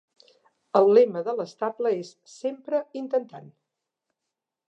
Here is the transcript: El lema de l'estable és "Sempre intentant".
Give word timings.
El 0.79 0.87
lema 0.97 1.21
de 1.27 1.35
l'estable 1.39 1.91
és 1.97 2.11
"Sempre 2.37 2.81
intentant". 3.03 3.53